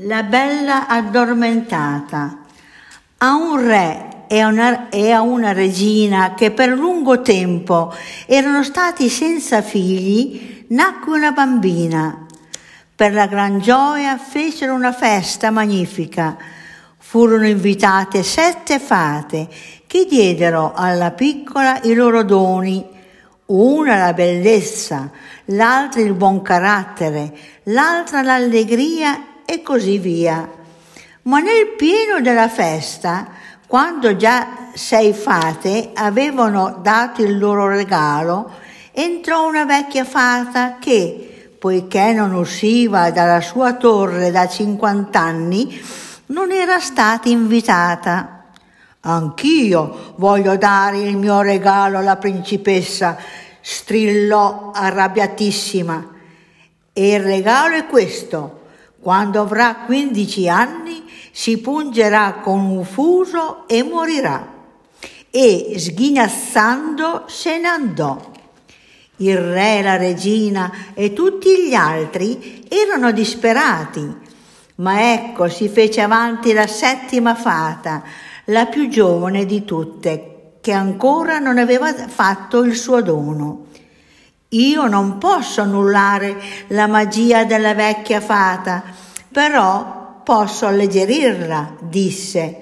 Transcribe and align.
La 0.00 0.24
bella 0.24 0.88
addormentata. 0.88 2.40
A 3.16 3.34
un 3.34 3.66
re 3.66 4.26
e 4.28 4.40
a, 4.40 4.48
una, 4.48 4.90
e 4.90 5.10
a 5.10 5.22
una 5.22 5.52
regina 5.52 6.34
che 6.34 6.50
per 6.50 6.68
lungo 6.68 7.22
tempo 7.22 7.94
erano 8.26 8.62
stati 8.62 9.08
senza 9.08 9.62
figli, 9.62 10.66
nacque 10.68 11.16
una 11.16 11.32
bambina. 11.32 12.26
Per 12.94 13.14
la 13.14 13.26
gran 13.26 13.58
gioia 13.58 14.18
fecero 14.18 14.74
una 14.74 14.92
festa 14.92 15.50
magnifica. 15.50 16.36
Furono 16.98 17.46
invitate 17.46 18.22
sette 18.22 18.78
fate 18.78 19.48
che 19.86 20.04
diedero 20.04 20.74
alla 20.74 21.12
piccola 21.12 21.80
i 21.84 21.94
loro 21.94 22.22
doni, 22.22 22.86
una 23.46 23.96
la 23.96 24.12
bellezza, 24.12 25.10
l'altra 25.46 26.02
il 26.02 26.12
buon 26.12 26.42
carattere, 26.42 27.34
l'altra 27.62 28.20
l'allegria 28.20 29.32
e 29.46 29.62
così 29.62 29.98
via. 29.98 30.46
Ma 31.22 31.40
nel 31.40 31.68
pieno 31.76 32.20
della 32.20 32.48
festa, 32.48 33.28
quando 33.66 34.14
già 34.16 34.68
sei 34.74 35.12
fate 35.12 35.90
avevano 35.94 36.80
dato 36.82 37.22
il 37.22 37.38
loro 37.38 37.66
regalo, 37.68 38.50
entrò 38.92 39.48
una 39.48 39.64
vecchia 39.64 40.04
fata 40.04 40.76
che, 40.78 41.54
poiché 41.58 42.12
non 42.12 42.34
usciva 42.34 43.10
dalla 43.10 43.40
sua 43.40 43.74
torre 43.74 44.30
da 44.30 44.46
cinquant'anni, 44.46 45.82
non 46.26 46.52
era 46.52 46.78
stata 46.78 47.28
invitata. 47.28 48.44
Anch'io 49.00 50.14
voglio 50.16 50.56
dare 50.56 50.98
il 50.98 51.16
mio 51.16 51.40
regalo 51.40 51.98
alla 51.98 52.16
principessa, 52.16 53.16
strillò 53.60 54.70
arrabbiatissima. 54.72 56.14
E 56.92 57.12
il 57.14 57.20
regalo 57.20 57.76
è 57.76 57.86
questo 57.86 58.55
quando 59.06 59.40
avrà 59.40 59.84
15 59.86 60.48
anni 60.48 61.04
si 61.30 61.58
pungerà 61.58 62.40
con 62.42 62.58
un 62.58 62.84
fuso 62.84 63.68
e 63.68 63.84
morirà. 63.84 64.44
E 65.30 65.76
sghignazzando 65.78 67.26
se 67.28 67.56
ne 67.56 67.68
andò. 67.68 68.32
Il 69.18 69.38
re, 69.38 69.80
la 69.80 69.96
regina 69.96 70.72
e 70.92 71.12
tutti 71.12 71.68
gli 71.68 71.74
altri 71.74 72.64
erano 72.66 73.12
disperati. 73.12 74.12
Ma 74.78 75.12
ecco 75.12 75.48
si 75.48 75.68
fece 75.68 76.00
avanti 76.00 76.52
la 76.52 76.66
settima 76.66 77.36
fata, 77.36 78.02
la 78.46 78.66
più 78.66 78.88
giovane 78.88 79.46
di 79.46 79.64
tutte, 79.64 80.54
che 80.60 80.72
ancora 80.72 81.38
non 81.38 81.58
aveva 81.58 81.94
fatto 81.94 82.64
il 82.64 82.74
suo 82.74 83.00
dono. 83.02 83.65
Io 84.50 84.86
non 84.86 85.18
posso 85.18 85.62
annullare 85.62 86.36
la 86.68 86.86
magia 86.86 87.44
della 87.44 87.74
vecchia 87.74 88.20
fata, 88.20 88.80
però 89.32 90.20
posso 90.22 90.66
alleggerirla, 90.66 91.78
disse. 91.80 92.60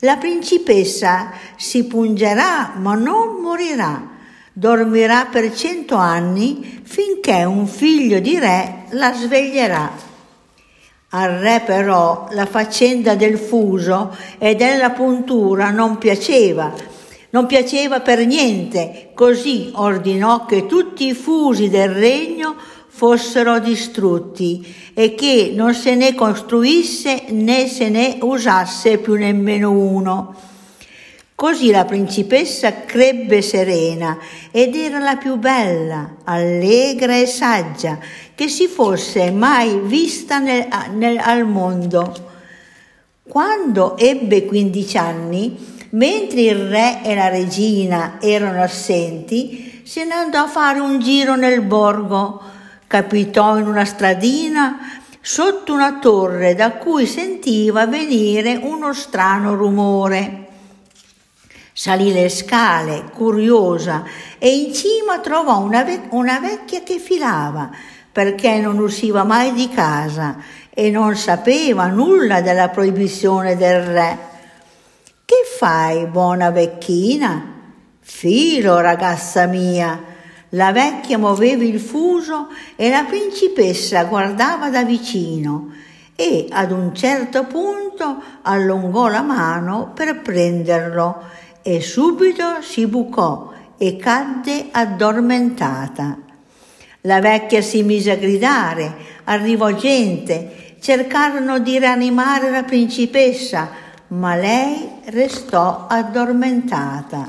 La 0.00 0.16
principessa 0.16 1.30
si 1.54 1.84
pungerà, 1.84 2.72
ma 2.76 2.94
non 2.94 3.40
morirà. 3.40 4.08
Dormirà 4.52 5.26
per 5.26 5.54
cento 5.54 5.94
anni 5.94 6.82
finché 6.82 7.44
un 7.44 7.68
figlio 7.68 8.18
di 8.18 8.36
re 8.36 8.86
la 8.90 9.12
sveglierà. 9.12 9.88
Al 11.10 11.30
re 11.34 11.62
però 11.64 12.26
la 12.30 12.46
faccenda 12.46 13.14
del 13.14 13.38
fuso 13.38 14.16
e 14.38 14.56
della 14.56 14.90
puntura 14.90 15.70
non 15.70 15.98
piaceva 15.98 16.98
non 17.30 17.46
piaceva 17.46 18.00
per 18.00 18.26
niente, 18.26 19.10
così 19.14 19.70
ordinò 19.74 20.46
che 20.46 20.66
tutti 20.66 21.06
i 21.06 21.14
fusi 21.14 21.68
del 21.68 21.90
regno 21.90 22.56
fossero 22.88 23.60
distrutti 23.60 24.90
e 24.92 25.14
che 25.14 25.52
non 25.54 25.72
se 25.74 25.94
ne 25.94 26.14
costruisse 26.14 27.26
né 27.28 27.66
se 27.68 27.88
ne 27.88 28.18
usasse 28.20 28.98
più 28.98 29.14
nemmeno 29.14 29.70
uno. 29.70 30.34
Così 31.34 31.70
la 31.70 31.86
principessa 31.86 32.84
crebbe 32.84 33.40
serena 33.40 34.18
ed 34.50 34.76
era 34.76 34.98
la 34.98 35.16
più 35.16 35.36
bella, 35.36 36.16
allegra 36.24 37.16
e 37.16 37.24
saggia 37.24 37.98
che 38.34 38.48
si 38.48 38.66
fosse 38.66 39.30
mai 39.30 39.80
vista 39.82 40.38
nel, 40.38 40.68
nel, 40.92 41.16
al 41.16 41.46
mondo. 41.46 42.28
Quando 43.22 43.96
ebbe 43.96 44.44
quindici 44.44 44.98
anni, 44.98 45.78
Mentre 45.90 46.40
il 46.42 46.68
re 46.68 47.02
e 47.02 47.14
la 47.16 47.28
regina 47.28 48.18
erano 48.20 48.62
assenti, 48.62 49.82
se 49.84 50.04
ne 50.04 50.14
andò 50.14 50.44
a 50.44 50.48
fare 50.48 50.78
un 50.78 51.00
giro 51.00 51.34
nel 51.34 51.62
borgo. 51.62 52.40
Capitò 52.86 53.58
in 53.58 53.66
una 53.66 53.84
stradina 53.84 54.78
sotto 55.20 55.72
una 55.72 55.98
torre 55.98 56.54
da 56.54 56.72
cui 56.72 57.06
sentiva 57.06 57.86
venire 57.86 58.54
uno 58.56 58.92
strano 58.92 59.54
rumore. 59.54 60.46
Salì 61.72 62.12
le 62.12 62.28
scale, 62.28 63.10
curiosa, 63.12 64.04
e 64.38 64.54
in 64.54 64.72
cima 64.72 65.18
trovò 65.18 65.58
una, 65.58 65.82
ve- 65.82 66.08
una 66.10 66.38
vecchia 66.38 66.82
che 66.82 66.98
filava, 66.98 67.70
perché 68.12 68.60
non 68.60 68.78
usciva 68.78 69.24
mai 69.24 69.52
di 69.52 69.68
casa 69.68 70.36
e 70.68 70.90
non 70.90 71.16
sapeva 71.16 71.86
nulla 71.86 72.40
della 72.40 72.68
proibizione 72.68 73.56
del 73.56 73.82
re. 73.82 74.18
Che 75.30 75.44
fai, 75.44 76.06
buona 76.06 76.50
vecchina? 76.50 77.40
Filo, 78.00 78.80
ragazza 78.80 79.46
mia. 79.46 80.02
La 80.48 80.72
vecchia 80.72 81.18
muoveva 81.18 81.62
il 81.62 81.78
fuso 81.78 82.48
e 82.74 82.90
la 82.90 83.04
principessa 83.04 84.02
guardava 84.06 84.70
da 84.70 84.82
vicino 84.82 85.70
e 86.16 86.46
ad 86.50 86.72
un 86.72 86.92
certo 86.96 87.44
punto 87.44 88.20
allungò 88.42 89.06
la 89.06 89.22
mano 89.22 89.92
per 89.94 90.20
prenderlo 90.20 91.22
e 91.62 91.80
subito 91.80 92.60
si 92.60 92.88
bucò 92.88 93.52
e 93.78 93.96
cadde 93.98 94.66
addormentata. 94.72 96.18
La 97.02 97.20
vecchia 97.20 97.62
si 97.62 97.84
mise 97.84 98.10
a 98.10 98.16
gridare, 98.16 98.96
arrivò 99.22 99.70
gente, 99.74 100.74
cercarono 100.80 101.60
di 101.60 101.78
rianimare 101.78 102.50
la 102.50 102.64
principessa, 102.64 103.89
ma 104.10 104.34
lei 104.34 105.00
restò 105.06 105.86
addormentata. 105.88 107.26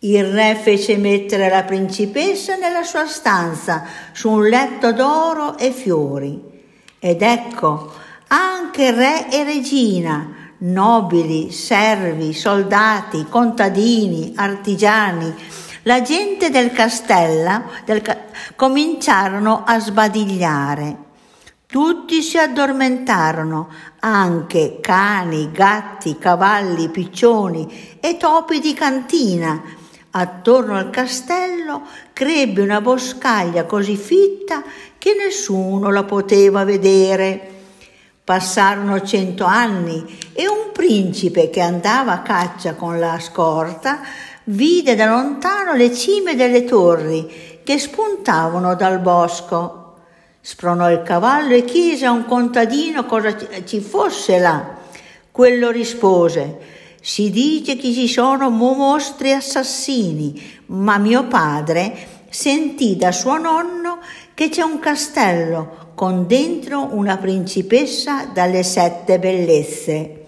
Il 0.00 0.24
re 0.24 0.54
fece 0.54 0.96
mettere 0.96 1.48
la 1.48 1.64
principessa 1.64 2.56
nella 2.56 2.82
sua 2.82 3.06
stanza 3.06 3.84
su 4.12 4.30
un 4.30 4.48
letto 4.48 4.92
d'oro 4.92 5.58
e 5.58 5.72
fiori. 5.72 6.40
Ed 6.98 7.22
ecco, 7.22 7.92
anche 8.28 8.90
re 8.90 9.30
e 9.30 9.44
regina, 9.44 10.34
nobili, 10.58 11.50
servi, 11.50 12.32
soldati, 12.32 13.26
contadini, 13.28 14.34
artigiani, 14.36 15.34
la 15.82 16.02
gente 16.02 16.50
del 16.50 16.70
castello 16.72 17.70
del 17.84 18.02
cominciarono 18.54 19.64
a 19.64 19.80
sbadigliare. 19.80 21.06
Tutti 21.70 22.22
si 22.22 22.38
addormentarono, 22.38 23.68
anche 24.00 24.78
cani, 24.80 25.52
gatti, 25.52 26.16
cavalli, 26.16 26.88
piccioni 26.88 27.98
e 28.00 28.16
topi 28.16 28.58
di 28.58 28.72
cantina. 28.72 29.62
Attorno 30.12 30.78
al 30.78 30.88
castello 30.88 31.82
crebbe 32.14 32.62
una 32.62 32.80
boscaglia 32.80 33.66
così 33.66 33.96
fitta 33.96 34.62
che 34.96 35.14
nessuno 35.14 35.90
la 35.90 36.04
poteva 36.04 36.64
vedere. 36.64 37.56
Passarono 38.24 39.02
cento 39.02 39.44
anni 39.44 40.02
e 40.32 40.48
un 40.48 40.72
principe 40.72 41.50
che 41.50 41.60
andava 41.60 42.12
a 42.12 42.22
caccia 42.22 42.76
con 42.76 42.98
la 42.98 43.20
scorta 43.20 44.00
vide 44.44 44.94
da 44.94 45.04
lontano 45.04 45.74
le 45.74 45.94
cime 45.94 46.34
delle 46.34 46.64
torri 46.64 47.60
che 47.62 47.78
spuntavano 47.78 48.74
dal 48.74 49.00
bosco. 49.00 49.82
Spronò 50.50 50.90
il 50.90 51.02
cavallo 51.02 51.54
e 51.54 51.62
chiese 51.62 52.06
a 52.06 52.10
un 52.10 52.24
contadino 52.24 53.04
cosa 53.04 53.36
ci 53.66 53.80
fosse 53.80 54.38
là. 54.38 54.78
Quello 55.30 55.70
rispose, 55.70 56.56
si 57.02 57.28
dice 57.28 57.76
che 57.76 57.92
ci 57.92 58.08
sono 58.08 58.48
mostri 58.48 59.32
assassini, 59.32 60.62
ma 60.68 60.96
mio 60.96 61.24
padre 61.24 62.24
sentì 62.30 62.96
da 62.96 63.12
suo 63.12 63.36
nonno 63.36 63.98
che 64.32 64.48
c'è 64.48 64.62
un 64.62 64.78
castello 64.78 65.90
con 65.94 66.26
dentro 66.26 66.94
una 66.94 67.18
principessa 67.18 68.24
dalle 68.32 68.62
sette 68.62 69.18
bellezze. 69.18 70.24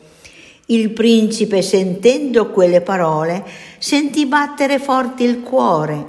Il 0.66 0.90
principe, 0.90 1.62
sentendo 1.62 2.50
quelle 2.50 2.82
parole, 2.82 3.42
sentì 3.78 4.26
battere 4.26 4.78
forte 4.78 5.24
il 5.24 5.40
cuore, 5.40 6.08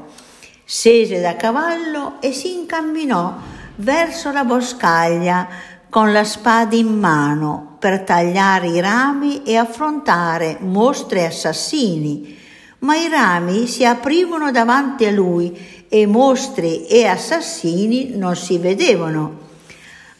scese 0.65 1.21
da 1.21 1.37
cavallo 1.37 2.19
e 2.19 2.33
si 2.33 2.51
incamminò 2.51 3.50
verso 3.81 4.31
la 4.31 4.43
boscaglia 4.43 5.47
con 5.89 6.11
la 6.11 6.23
spada 6.23 6.75
in 6.75 6.99
mano 6.99 7.75
per 7.79 8.01
tagliare 8.01 8.67
i 8.67 8.79
rami 8.79 9.43
e 9.43 9.57
affrontare 9.57 10.57
mostri 10.61 11.23
assassini, 11.23 12.37
ma 12.79 12.95
i 12.95 13.09
rami 13.09 13.67
si 13.67 13.83
aprivano 13.83 14.51
davanti 14.51 15.05
a 15.05 15.11
lui 15.11 15.85
e 15.89 16.05
mostri 16.05 16.85
e 16.85 17.05
assassini 17.05 18.15
non 18.15 18.35
si 18.35 18.57
vedevano. 18.59 19.49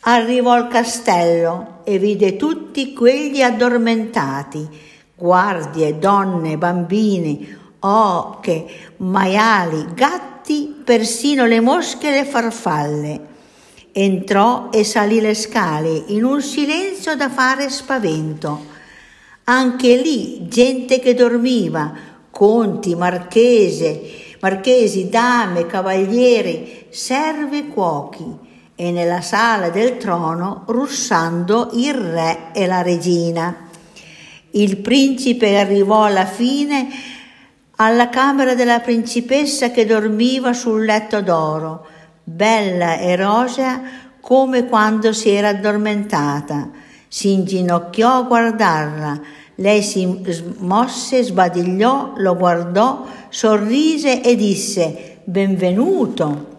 Arrivò 0.01 0.53
al 0.53 0.67
castello 0.67 1.81
e 1.83 1.99
vide 1.99 2.35
tutti 2.35 2.93
quelli 2.93 3.43
addormentati, 3.43 4.67
guardie, 5.15 5.99
donne, 5.99 6.57
bambini, 6.57 7.57
oche, 7.79 8.65
maiali, 8.97 9.85
gatti, 9.93 10.81
persino 10.83 11.45
le 11.45 11.59
mosche 11.61 12.07
e 12.07 12.11
le 12.11 12.25
farfalle. 12.25 13.29
Entrò 13.93 14.69
e 14.71 14.83
salì 14.85 15.19
le 15.19 15.33
scale 15.33 16.03
in 16.07 16.23
un 16.23 16.41
silenzio 16.41 17.15
da 17.15 17.29
fare 17.29 17.69
spavento. 17.69 18.65
Anche 19.45 19.97
lì 19.97 20.47
gente 20.47 20.99
che 20.99 21.13
dormiva, 21.13 21.93
conti, 22.29 22.95
marchese, 22.95 24.01
marchesi, 24.39 25.09
dame, 25.09 25.65
cavalieri, 25.65 26.85
servi 26.89 27.57
e 27.57 27.67
cuochi 27.67 28.49
e 28.75 28.91
nella 28.91 29.21
sala 29.21 29.69
del 29.69 29.97
trono 29.97 30.63
russando 30.67 31.71
il 31.73 31.93
re 31.93 32.51
e 32.53 32.65
la 32.67 32.81
regina. 32.81 33.67
Il 34.51 34.77
principe 34.77 35.59
arrivò 35.59 36.05
alla 36.05 36.25
fine 36.25 36.87
alla 37.75 38.09
camera 38.09 38.53
della 38.53 38.79
principessa 38.79 39.71
che 39.71 39.85
dormiva 39.85 40.53
sul 40.53 40.85
letto 40.85 41.21
d'oro, 41.21 41.87
bella 42.33 42.97
e 42.97 43.15
rosea 43.15 43.81
come 44.19 44.65
quando 44.65 45.13
si 45.13 45.29
era 45.29 45.49
addormentata. 45.49 46.69
Si 47.07 47.31
inginocchiò 47.31 48.17
a 48.17 48.21
guardarla. 48.23 49.21
Lei 49.55 49.81
si 49.83 50.21
mosse, 50.59 51.23
sbadigliò, 51.23 52.13
lo 52.17 52.35
guardò, 52.35 53.05
sorrise 53.29 54.21
e 54.21 54.35
disse 54.35 55.19
Benvenuto 55.23 56.51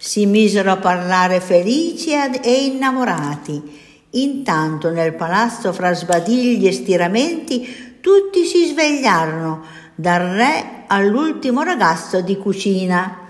si 0.00 0.26
misero 0.26 0.70
a 0.70 0.76
parlare 0.76 1.40
felici 1.40 2.12
e 2.12 2.64
innamorati. 2.64 3.86
Intanto 4.10 4.90
nel 4.90 5.14
palazzo 5.14 5.72
fra 5.72 5.92
sbadigli 5.92 6.66
e 6.66 6.72
stiramenti 6.72 7.98
tutti 8.00 8.44
si 8.44 8.66
svegliarono, 8.66 9.64
dal 9.96 10.20
re 10.20 10.84
all'ultimo 10.86 11.64
ragazzo 11.64 12.20
di 12.20 12.36
cucina. 12.36 13.26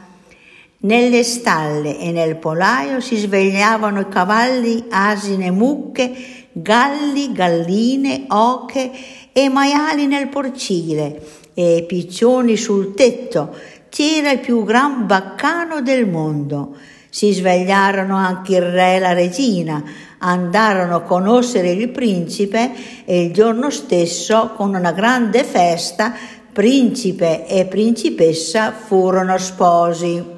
Nelle 0.80 1.24
stalle 1.24 1.98
e 1.98 2.12
nel 2.12 2.36
polaio 2.36 3.00
si 3.00 3.16
svegliavano 3.16 4.06
cavalli, 4.06 4.84
asine, 4.88 5.50
mucche, 5.50 6.12
galli, 6.52 7.32
galline, 7.32 8.26
oche 8.28 8.88
e 9.32 9.48
maiali 9.48 10.06
nel 10.06 10.28
porcile 10.28 11.20
e 11.52 11.84
piccioni 11.84 12.56
sul 12.56 12.94
tetto 12.94 13.52
c'era 13.88 14.30
il 14.30 14.38
più 14.38 14.62
gran 14.62 15.04
baccano 15.08 15.82
del 15.82 16.06
mondo. 16.06 16.76
Si 17.10 17.32
svegliarono 17.32 18.14
anche 18.14 18.54
il 18.54 18.62
re 18.62 18.96
e 18.96 18.98
la 19.00 19.12
regina, 19.14 19.82
andarono 20.18 20.94
a 20.94 21.02
conoscere 21.02 21.72
il 21.72 21.88
principe 21.88 22.70
e 23.04 23.24
il 23.24 23.32
giorno 23.32 23.70
stesso, 23.70 24.52
con 24.54 24.76
una 24.76 24.92
grande 24.92 25.42
festa, 25.42 26.14
principe 26.52 27.48
e 27.48 27.64
principessa 27.64 28.70
furono 28.70 29.36
sposi. 29.38 30.37